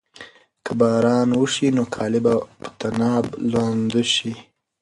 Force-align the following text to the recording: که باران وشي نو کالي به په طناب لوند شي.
که 0.65 0.71
باران 0.79 1.29
وشي 1.39 1.67
نو 1.75 1.83
کالي 1.95 2.19
به 2.25 2.33
په 2.61 2.69
طناب 2.79 3.25
لوند 3.51 3.93
شي. 4.13 4.31